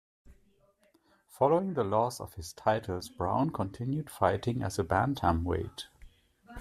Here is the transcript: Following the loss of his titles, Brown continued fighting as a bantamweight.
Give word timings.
Following 1.27 1.75
the 1.75 1.83
loss 1.83 2.19
of 2.19 2.33
his 2.33 2.53
titles, 2.53 3.07
Brown 3.07 3.51
continued 3.51 4.09
fighting 4.09 4.63
as 4.63 4.79
a 4.79 4.83
bantamweight. 4.83 5.83